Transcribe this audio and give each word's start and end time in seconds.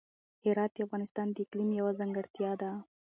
هرات 0.45 0.71
د 0.75 0.77
افغانستان 0.85 1.27
د 1.31 1.37
اقلیم 1.43 1.69
یوه 1.79 1.91
ځانګړتیا 1.99 2.51
ده. 2.61 2.71